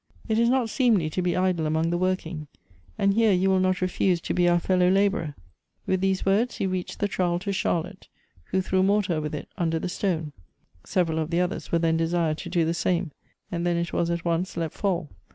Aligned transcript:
It 0.27 0.39
is 0.39 0.49
not 0.49 0.71
seemly 0.71 1.11
to 1.11 1.21
be 1.21 1.37
idle 1.37 1.67
among 1.67 1.91
the 1.91 1.97
working, 1.99 2.47
and 2.97 3.13
here 3.13 3.31
you 3.33 3.51
will 3.51 3.59
not 3.59 3.75
refiise 3.75 4.19
to 4.21 4.33
be 4.33 4.49
our 4.49 4.57
fellow 4.57 4.89
laborer,"— 4.89 5.35
with 5.85 6.01
these 6.01 6.25
words 6.25 6.57
he 6.57 6.65
reached 6.65 6.97
the 6.99 7.07
trowel 7.07 7.37
to 7.37 7.51
Charlotte, 7.53 8.07
who 8.45 8.61
threw 8.61 8.81
mortar 8.81 9.21
with 9.21 9.35
it 9.35 9.49
under 9.59 9.77
the 9.77 9.87
stone— 9.89 10.33
several 10.93 11.19
of 11.19 11.29
the 11.29 11.39
others 11.39 11.71
were 11.71 11.77
then 11.77 11.97
desired 11.97 12.39
to 12.39 12.49
do 12.49 12.65
the 12.65 12.73
same, 12.73 13.11
and 13.51 13.63
then 13.63 13.77
it 13.77 13.93
was 13.93 14.09
at 14.09 14.25
once 14.25 14.57
let 14.57 14.73
fall. 14.73 15.11